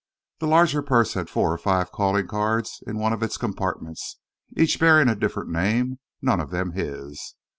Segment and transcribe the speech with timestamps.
[0.39, 4.17] The larger purse had four or five calling cards in one of its compartments,
[4.57, 7.35] each bearing a different name, none of them his.